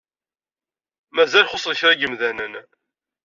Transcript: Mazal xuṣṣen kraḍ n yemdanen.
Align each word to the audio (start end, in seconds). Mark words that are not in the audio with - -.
Mazal 1.15 1.47
xuṣṣen 1.51 1.77
kraḍ 1.79 1.97
n 1.99 2.01
yemdanen. 2.01 2.53